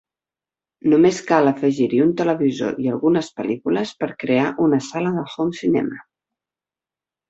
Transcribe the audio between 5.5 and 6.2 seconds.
cinema.